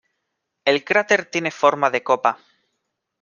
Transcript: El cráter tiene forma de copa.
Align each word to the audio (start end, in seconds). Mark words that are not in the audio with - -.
El 0.65 0.83
cráter 0.83 1.25
tiene 1.27 1.51
forma 1.51 1.91
de 1.91 2.01
copa. 2.01 2.39